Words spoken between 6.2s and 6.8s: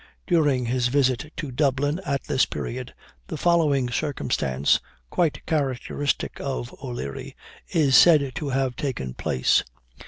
of